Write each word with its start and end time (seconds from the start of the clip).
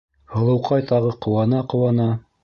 Һылыуҡай 0.35 0.85
тағы 0.91 1.11
ҡыуана-ҡыуана: 1.25 2.09